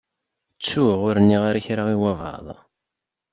Ttuɣ 0.55 0.99
ur 1.09 1.15
nniɣ 1.19 1.41
ara 1.49 1.65
kra 1.65 1.83
i 1.93 1.97
wabɛaḍ. 2.01 2.47